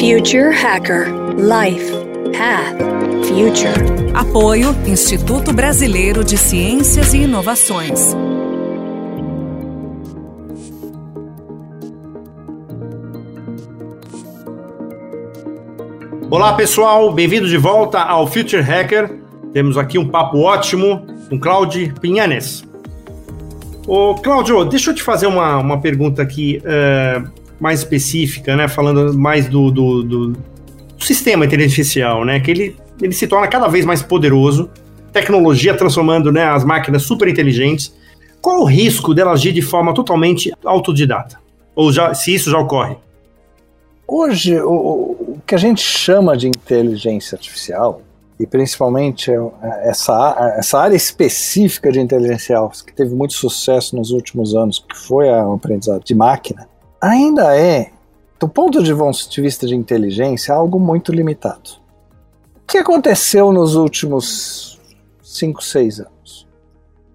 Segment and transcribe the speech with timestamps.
[0.00, 1.92] Future Hacker Life
[2.32, 2.78] Path
[3.28, 4.14] Future.
[4.14, 8.16] Apoio Instituto Brasileiro de Ciências e Inovações.
[16.30, 19.20] Olá pessoal, bem-vindo de volta ao Future Hacker.
[19.52, 22.64] Temos aqui um papo ótimo com Cláudio Pinhanes.
[23.86, 28.66] Ô Cláudio, deixa eu te fazer uma, uma pergunta aqui uh, mais específica, né?
[28.66, 30.36] Falando mais do, do, do,
[30.98, 32.40] sistema inteligência né?
[32.40, 34.70] Que ele, ele se torna cada vez mais poderoso,
[35.12, 37.94] tecnologia transformando né, as máquinas super inteligentes.
[38.40, 41.38] Qual o risco dela agir de forma totalmente autodidata?
[41.74, 42.96] Ou já, se isso já ocorre?
[44.08, 48.02] Hoje, o, o que a gente chama de inteligência artificial,
[48.40, 49.30] e principalmente
[49.82, 52.56] essa, essa área específica de inteligência
[52.86, 56.66] que teve muito sucesso nos últimos anos, que foi o aprendizado de máquina,
[57.00, 57.90] ainda é,
[58.38, 61.80] do ponto de vista de inteligência, algo muito limitado.
[62.56, 64.80] O que aconteceu nos últimos
[65.22, 66.48] 5, 6 anos?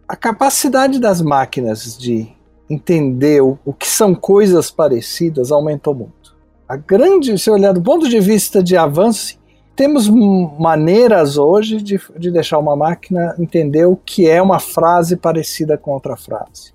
[0.08, 2.27] A capacidade das máquinas de
[2.69, 6.36] entender o, que são coisas parecidas aumentou muito.
[6.67, 9.38] A grande, se olhar do ponto de vista de avanço,
[9.75, 15.77] temos maneiras hoje de, de deixar uma máquina entender o que é uma frase parecida
[15.77, 16.73] com outra frase.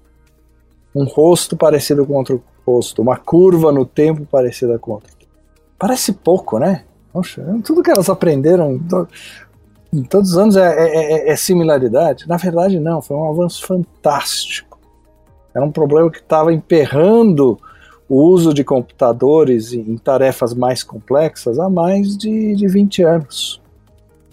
[0.95, 2.42] Um rosto parecido com outro
[2.75, 5.11] rosto, uma curva no tempo parecida com outra.
[5.79, 6.85] Parece pouco, né?
[7.13, 8.81] Poxa, tudo que elas aprenderam
[9.93, 12.29] em todos os anos é, é, é, é similaridade.
[12.29, 14.79] Na verdade, não, foi um avanço fantástico.
[15.55, 17.59] Era um problema que estava emperrando
[18.09, 23.61] o uso de computadores em tarefas mais complexas há mais de, de 20 anos.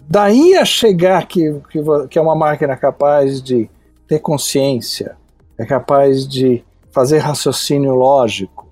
[0.08, 3.68] Daí a chegar que, que, que é uma máquina capaz de
[4.06, 5.16] ter consciência,
[5.58, 8.68] é capaz de fazer raciocínio lógico,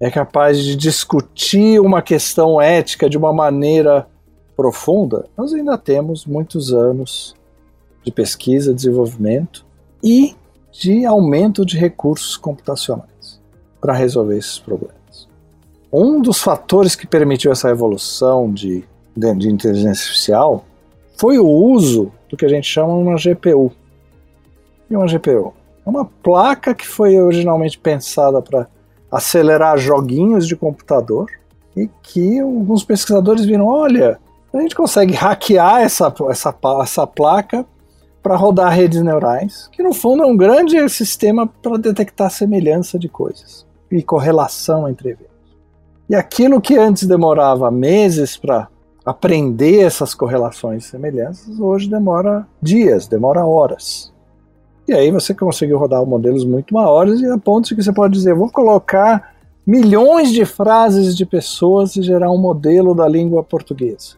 [0.00, 4.06] é capaz de discutir uma questão ética de uma maneira
[4.56, 7.34] profunda, nós ainda temos muitos anos
[8.02, 9.64] de pesquisa, desenvolvimento
[10.02, 10.36] e
[10.70, 13.40] de aumento de recursos computacionais
[13.80, 15.28] para resolver esses problemas.
[15.92, 18.84] Um dos fatores que permitiu essa evolução de,
[19.16, 20.64] de, de inteligência artificial
[21.16, 23.72] foi o uso do que a gente chama de uma GPU.
[24.88, 25.52] E uma GPU?
[25.84, 28.66] É uma placa que foi originalmente pensada para
[29.10, 31.30] acelerar joguinhos de computador
[31.76, 34.18] e que alguns pesquisadores viram, olha,
[34.52, 37.64] a gente consegue hackear essa, essa, essa placa
[38.22, 43.08] para rodar redes neurais, que no fundo é um grande sistema para detectar semelhança de
[43.08, 45.30] coisas e correlação entre eventos.
[46.08, 48.68] E aquilo que antes demorava meses para
[49.04, 54.09] aprender essas correlações e semelhanças, hoje demora dias, demora horas.
[54.90, 58.12] E aí você conseguiu rodar modelos muito maiores e a ponto de que você pode
[58.12, 59.34] dizer, vou colocar
[59.64, 64.16] milhões de frases de pessoas e gerar um modelo da língua portuguesa.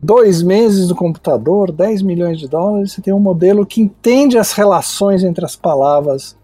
[0.00, 4.52] Dois meses no computador, 10 milhões de dólares, você tem um modelo que entende as
[4.52, 6.36] relações entre as palavras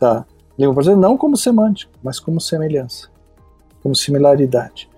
[0.00, 0.24] da,
[0.58, 3.08] Língua portuguesa não como semântica, mas como semelhança,
[3.80, 4.90] como similaridade.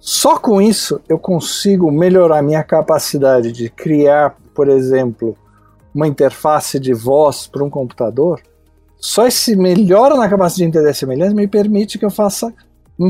[0.00, 5.36] Só com isso eu consigo melhorar minha capacidade de criar, por exemplo,
[5.98, 8.40] uma interface de voz para um computador.
[8.96, 12.54] Só esse melhora na capacidade de entender semelhança me permite que eu faça,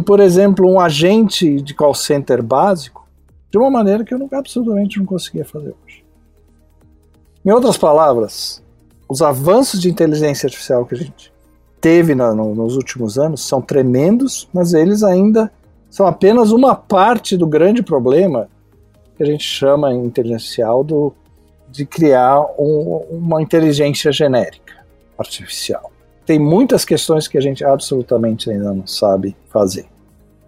[0.07, 3.07] por exemplo, um agente de call center básico
[3.51, 6.03] de uma maneira que eu nunca, absolutamente não conseguia fazer hoje.
[7.45, 8.63] Em outras palavras,
[9.07, 11.31] os avanços de inteligência artificial que a gente
[11.83, 15.53] teve no, nos últimos anos são tremendos, mas eles ainda
[15.91, 18.49] são apenas uma parte do grande problema
[19.15, 21.15] que a gente chama em inteligência artificial do,
[21.71, 24.75] de criar um, uma inteligência genérica
[25.19, 25.91] artificial.
[26.25, 29.87] Tem muitas questões que a gente absolutamente ainda não sabe fazer.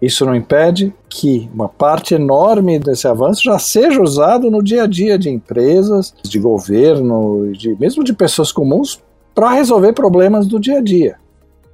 [0.01, 4.87] Isso não impede que uma parte enorme desse avanço já seja usado no dia a
[4.87, 8.99] dia de empresas, de governo, de, mesmo de pessoas comuns,
[9.33, 11.17] para resolver problemas do dia a dia.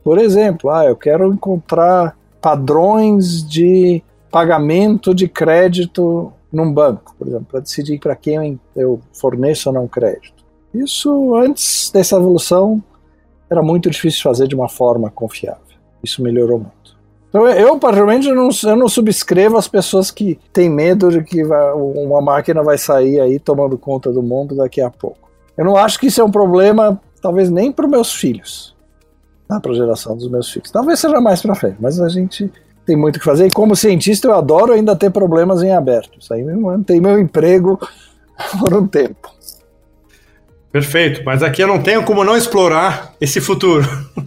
[0.03, 7.47] Por exemplo, ah, eu quero encontrar padrões de pagamento de crédito num banco, por exemplo,
[7.49, 10.45] para decidir para quem eu forneço ou não crédito.
[10.73, 12.81] Isso, antes dessa evolução,
[13.49, 15.61] era muito difícil fazer de uma forma confiável.
[16.03, 16.97] Isso melhorou muito.
[17.29, 22.21] Então, eu, particularmente, não, eu não subscrevo as pessoas que têm medo de que uma
[22.21, 25.29] máquina vai sair aí tomando conta do mundo daqui a pouco.
[25.57, 28.75] Eu não acho que isso é um problema, talvez nem para os meus filhos,
[29.47, 29.59] tá?
[29.59, 30.71] para a geração dos meus filhos.
[30.71, 32.51] Talvez seja mais para frente, mas a gente
[32.87, 33.45] tem muito o que fazer.
[33.47, 36.17] E como cientista, eu adoro ainda ter problemas em aberto.
[36.19, 37.77] Isso aí me mantém meu emprego
[38.57, 39.29] por um tempo.
[40.71, 43.85] Perfeito, mas aqui eu não tenho como não explorar esse futuro.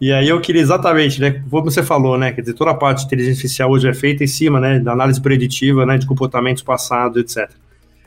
[0.00, 3.00] E aí eu queria exatamente, né, como você falou, né, quer dizer, toda a parte
[3.00, 6.62] de inteligência artificial hoje é feita em cima, né, da análise preditiva, né, de comportamentos
[6.62, 7.50] passados, etc.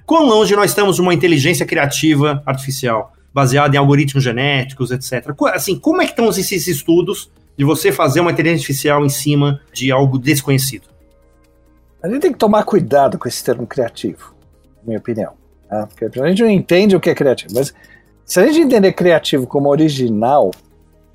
[0.05, 5.33] Quão longe nós estamos de uma inteligência criativa artificial, baseada em algoritmos genéticos, etc.
[5.53, 7.29] Assim, como é que estão esses estudos
[7.61, 10.87] de você fazer uma inteligência artificial em cima de algo desconhecido?
[12.01, 14.33] A gente tem que tomar cuidado com esse termo criativo,
[14.77, 15.33] na minha opinião.
[15.69, 15.85] Tá?
[15.85, 17.71] Porque a gente não entende o que é criativo, mas
[18.25, 20.49] se a gente entender criativo como original,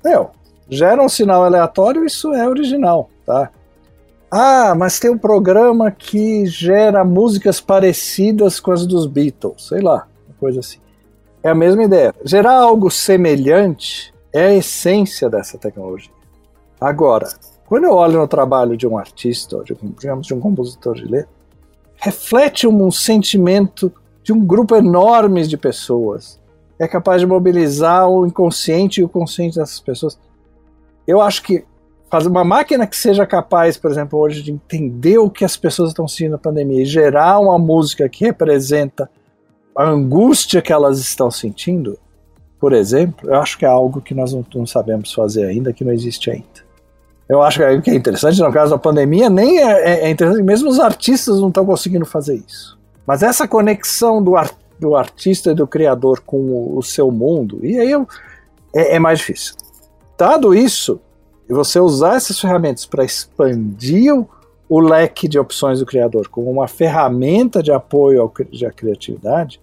[0.01, 0.31] meu,
[0.69, 3.51] gera um sinal aleatório, isso é original, tá?
[4.31, 10.07] Ah, mas tem um programa que gera músicas parecidas com as dos Beatles, sei lá,
[10.25, 10.79] uma coisa assim.
[11.43, 12.15] É a mesma ideia.
[12.23, 16.15] Gerar algo semelhante é a essência dessa tecnologia.
[16.79, 17.27] Agora,
[17.65, 21.29] quando eu olho no trabalho de um artista, de, digamos de um compositor de letra,
[21.95, 23.91] reflete um sentimento
[24.23, 26.39] de um grupo enorme de pessoas
[26.79, 30.19] é capaz de mobilizar o inconsciente e o consciente dessas pessoas.
[31.07, 31.63] Eu acho que
[32.09, 35.89] fazer uma máquina que seja capaz, por exemplo, hoje de entender o que as pessoas
[35.89, 39.09] estão sentindo na pandemia e gerar uma música que representa
[39.75, 41.99] a angústia que elas estão sentindo,
[42.59, 45.83] por exemplo, eu acho que é algo que nós não, não sabemos fazer ainda, que
[45.83, 46.66] não existe ainda.
[47.29, 50.69] Eu acho que é interessante, no caso da pandemia, nem é, é, é interessante, mesmo
[50.69, 52.77] os artistas não estão conseguindo fazer isso.
[53.05, 54.35] Mas essa conexão do
[54.79, 58.07] do artista e do criador com o, o seu mundo, e aí eu,
[58.73, 59.55] é, é mais difícil.
[60.17, 60.99] Dado isso,
[61.49, 64.27] você usar essas ferramentas para expandir o,
[64.69, 68.27] o, leque de opções do criador como uma ferramenta de apoio ao,
[68.67, 69.59] à criatividade,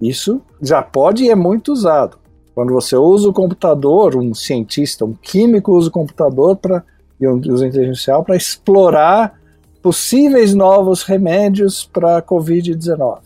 [0.00, 2.18] isso já pode e é muito usado.
[2.54, 6.82] Quando você usa o computador, um cientista, um químico usa o computador para
[7.20, 9.40] e usa inteligência artificial para explorar
[9.82, 13.18] possíveis novos remédios para a Covid-19.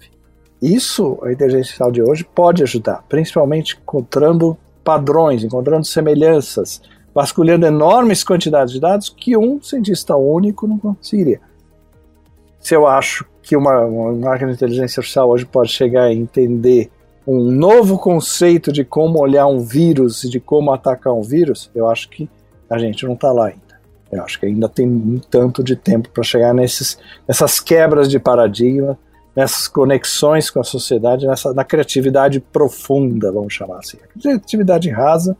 [0.60, 6.82] Isso a inteligência artificial de hoje pode ajudar, principalmente encontrando padrões, encontrando semelhanças,
[7.14, 11.40] vasculhando enormes quantidades de dados que um cientista único não conseguiria.
[12.58, 16.90] Se eu acho que uma, uma máquina de inteligência artificial hoje pode chegar a entender
[17.26, 21.88] um novo conceito de como olhar um vírus e de como atacar um vírus, eu
[21.88, 22.28] acho que
[22.68, 23.69] a gente não está lá ainda.
[24.10, 26.98] Eu acho que ainda tem um tanto de tempo para chegar nesses,
[27.28, 28.98] nessas quebras de paradigma
[29.34, 33.98] nessas conexões com a sociedade, nessa, na criatividade profunda, vamos chamar assim.
[34.02, 35.36] A criatividade rasa,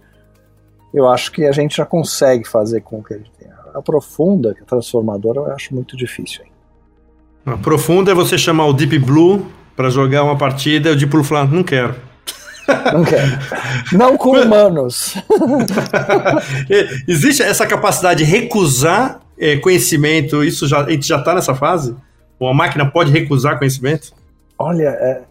[0.92, 3.54] eu acho que a gente já consegue fazer com que a gente tenha.
[3.74, 6.44] A profunda, a transformadora, eu acho muito difícil.
[7.46, 9.46] A profunda é você chamar o Deep Blue
[9.76, 11.94] para jogar uma partida e o Deep Blue falar, não quero.
[12.92, 13.38] Não quero.
[13.92, 15.14] Não com humanos.
[17.08, 21.96] Existe essa capacidade de recusar é, conhecimento, isso já, a gente já está nessa fase?
[22.38, 24.12] Uma máquina pode recusar conhecimento?
[24.58, 25.22] Olha, é,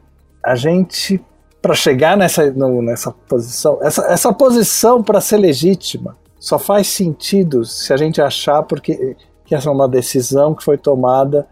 [0.44, 1.22] a gente,
[1.62, 7.66] para chegar nessa, no, nessa posição, essa, essa posição para ser legítima só faz sentido
[7.66, 9.16] se a gente achar porque,
[9.46, 11.48] que essa é uma decisão que foi tomada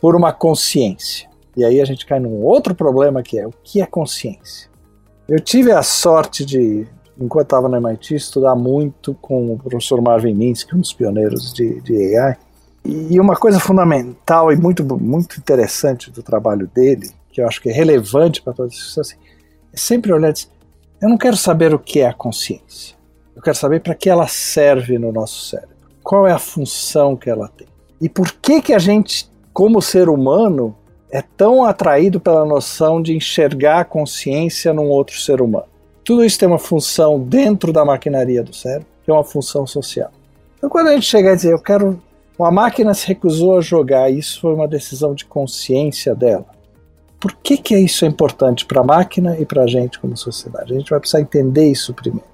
[0.00, 1.28] por uma consciência.
[1.56, 4.68] E aí a gente cai num outro problema que é o que é consciência.
[5.28, 6.86] Eu tive a sorte de,
[7.20, 11.82] enquanto estava no MIT, estudar muito com o professor Marvin Minsky, um dos pioneiros de,
[11.82, 12.38] de AI,
[12.82, 17.68] e uma coisa fundamental e muito, muito interessante do trabalho dele, que eu acho que
[17.68, 19.18] é relevante para todas as pessoas, assim,
[19.70, 20.48] é sempre olhar e dizer,
[21.02, 22.96] eu não quero saber o que é a consciência.
[23.36, 25.76] Eu quero saber para que ela serve no nosso cérebro.
[26.02, 27.68] Qual é a função que ela tem.
[28.00, 30.74] E por que que a gente, como ser humano,
[31.10, 35.66] é tão atraído pela noção de enxergar a consciência num outro ser humano.
[36.04, 40.10] Tudo isso tem uma função dentro da maquinaria do cérebro, é uma função social.
[40.56, 41.98] Então, quando a gente chega a dizer, eu quero
[42.44, 46.46] a máquina se recusou a jogar, isso foi uma decisão de consciência dela.
[47.18, 50.72] Por que, que isso é importante para a máquina e para a gente como sociedade?
[50.72, 52.28] A gente vai precisar entender isso primeiro.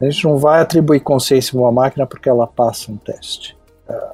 [0.00, 3.54] A gente não vai atribuir consciência a uma máquina porque ela passa um teste.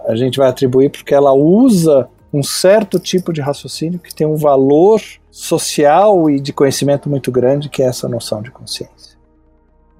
[0.08, 4.36] A gente vai atribuir porque ela usa um certo tipo de raciocínio que tem um
[4.36, 9.16] valor social e de conhecimento muito grande, que é essa noção de consciência.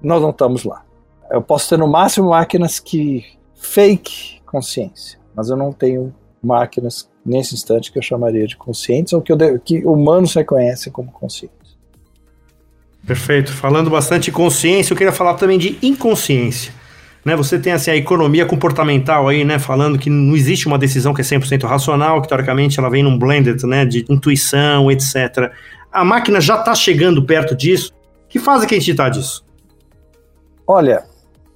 [0.01, 0.83] Nós não estamos lá.
[1.29, 6.11] Eu posso ter no máximo máquinas que fake consciência mas eu não tenho
[6.43, 11.11] máquinas nesse instante que eu chamaria de conscientes ou que, eu, que humanos reconhecem como
[11.11, 11.77] conscientes.
[13.05, 13.53] Perfeito.
[13.53, 16.73] Falando bastante de consciência, eu queria falar também de inconsciência.
[17.25, 21.13] Né, você tem assim, a economia comportamental aí, né, falando que não existe uma decisão
[21.13, 25.51] que é 100% racional, que teoricamente ela vem num blended né, de intuição, etc.
[25.91, 27.91] A máquina já está chegando perto disso.
[28.29, 29.45] Que fase que a gente está disso?
[30.65, 31.03] Olha,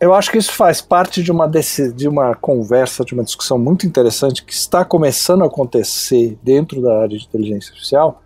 [0.02, 3.86] eu acho que isso faz parte de uma, de uma conversa, de uma discussão muito
[3.86, 8.22] interessante que está começando a acontecer dentro da área de inteligência artificial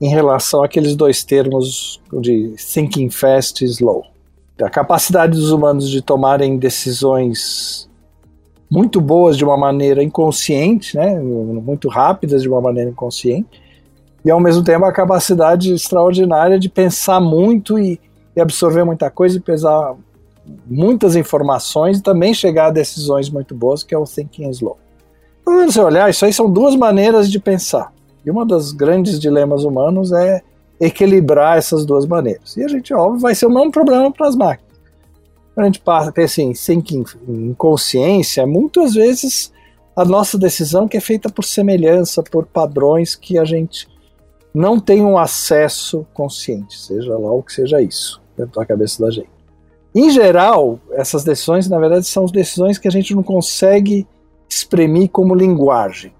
[0.00, 4.04] em relação àqueles dois termos de thinking fast e slow.
[4.62, 7.88] A capacidade dos humanos de tomarem decisões
[8.70, 13.62] muito boas de uma maneira inconsciente, né, muito rápidas de uma maneira inconsciente,
[14.24, 18.00] e ao mesmo tempo a capacidade extraordinária de pensar muito e,
[18.34, 19.94] e absorver muita coisa e pesar
[20.66, 24.78] muitas informações e também chegar a decisões muito boas, que é o thinking slow.
[25.44, 27.92] Quando você olhar, isso aí são duas maneiras de pensar.
[28.24, 30.42] E uma das grandes dilemas humanos é
[30.80, 32.56] equilibrar essas duas maneiras.
[32.56, 34.74] E a gente, óbvio, vai ser o mesmo problema para as máquinas.
[35.56, 39.52] A gente passa, pensa em thinking, em consciência, muitas vezes
[39.94, 43.88] a nossa decisão que é feita por semelhança, por padrões que a gente
[44.52, 49.10] não tem um acesso consciente, seja lá o que seja isso, dentro da cabeça da
[49.10, 49.30] gente.
[49.94, 54.06] Em geral, essas decisões, na verdade, são decisões que a gente não consegue
[54.48, 56.12] exprimir como linguagem.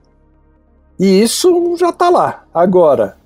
[0.99, 2.45] E isso já está lá.
[2.55, 3.17] Agora,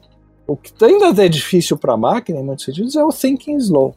[0.49, 3.95] o que ainda é difícil para a máquina, em muitos sentidos, é o thinking slow.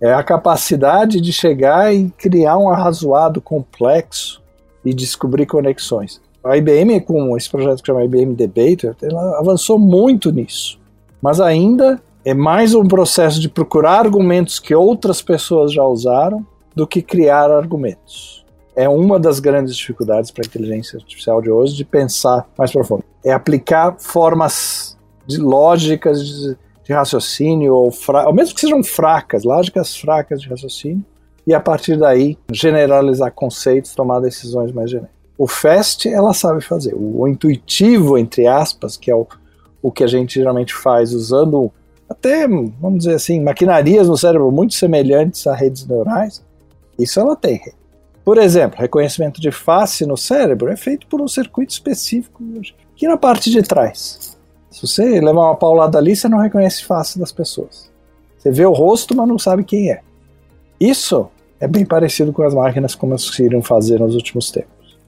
[0.00, 4.40] É a capacidade de chegar e criar um arrazoado complexo
[4.84, 6.22] e descobrir conexões.
[6.44, 10.78] A IBM, com esse projeto que chama IBM Debater, ela avançou muito nisso.
[11.20, 16.86] Mas ainda é mais um processo de procurar argumentos que outras pessoas já usaram do
[16.86, 18.44] que criar argumentos.
[18.76, 23.02] É uma das grandes dificuldades para a inteligência artificial de hoje de pensar mais profundo.
[23.24, 24.93] É aplicar formas
[25.26, 27.92] de lógicas de, de raciocínio, ou,
[28.26, 31.04] ou mesmo que sejam fracas, lógicas fracas de raciocínio,
[31.46, 35.14] e a partir daí generalizar conceitos, tomar decisões mais genéricas.
[35.36, 36.94] O FAST ela sabe fazer.
[36.94, 39.26] O, intuitivo, entre aspas, que é o,
[39.82, 41.72] o que a gente geralmente faz usando
[42.08, 46.44] até, vamos dizer assim, maquinarias no cérebro muito semelhantes a redes neurais,
[46.98, 47.60] isso ela tem.
[48.24, 52.42] Por exemplo, reconhecimento de face no cérebro é feito por um circuito específico
[52.94, 54.33] aqui na parte de trás.
[54.74, 57.88] Se você levar uma paulada ali, você não reconhece face das pessoas.
[58.36, 60.00] Você vê o rosto, mas não sabe quem é.
[60.80, 61.28] Isso
[61.60, 64.98] é bem parecido com as máquinas como conseguiram fazer nos últimos tempos.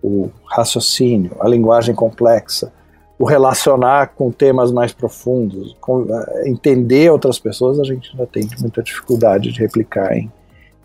[0.00, 2.72] O raciocínio, a linguagem complexa,
[3.18, 8.48] o relacionar com temas mais profundos, com, uh, entender outras pessoas, a gente ainda tem
[8.60, 10.30] muita dificuldade de replicar em,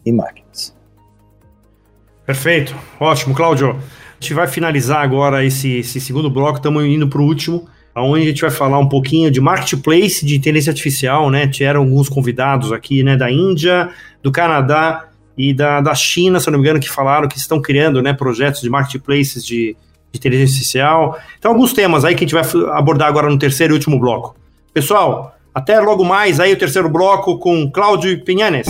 [0.03, 0.75] em máquinas.
[2.25, 3.69] Perfeito, ótimo, Cláudio.
[3.69, 8.23] A gente vai finalizar agora esse, esse segundo bloco, estamos indo para o último, onde
[8.23, 11.47] a gente vai falar um pouquinho de marketplace de inteligência artificial, né?
[11.47, 13.89] Tiveram alguns convidados aqui, né, da Índia,
[14.23, 15.07] do Canadá
[15.37, 18.61] e da, da China, se não me engano, que falaram que estão criando, né, projetos
[18.61, 19.75] de marketplaces de
[20.11, 21.19] de inteligência artificial.
[21.39, 24.35] Então, alguns temas aí que a gente vai abordar agora no terceiro e último bloco.
[24.73, 28.67] Pessoal, até logo mais aí o terceiro bloco com Cláudio Pinhanes.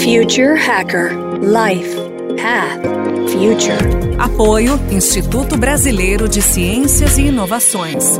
[0.00, 1.96] Future Hacker Life
[2.40, 2.82] Path
[3.30, 4.18] Future.
[4.18, 8.18] Apoio Instituto Brasileiro de Ciências e Inovações.